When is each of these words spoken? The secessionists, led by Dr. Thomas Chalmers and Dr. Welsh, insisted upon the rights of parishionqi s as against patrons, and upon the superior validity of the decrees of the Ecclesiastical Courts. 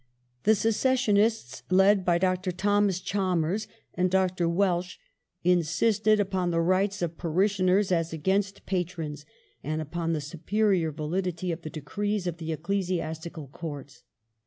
The 0.45 0.55
secessionists, 0.55 1.61
led 1.69 2.03
by 2.03 2.17
Dr. 2.17 2.51
Thomas 2.51 2.99
Chalmers 3.01 3.67
and 3.93 4.09
Dr. 4.09 4.49
Welsh, 4.49 4.97
insisted 5.43 6.19
upon 6.19 6.49
the 6.49 6.59
rights 6.59 7.03
of 7.03 7.17
parishionqi 7.19 7.81
s 7.81 7.91
as 7.91 8.11
against 8.11 8.65
patrons, 8.65 9.27
and 9.63 9.79
upon 9.79 10.13
the 10.13 10.19
superior 10.21 10.91
validity 10.91 11.51
of 11.51 11.61
the 11.61 11.69
decrees 11.69 12.25
of 12.25 12.37
the 12.37 12.51
Ecclesiastical 12.51 13.49
Courts. 13.49 14.01